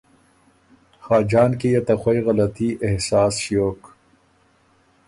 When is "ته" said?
1.87-1.93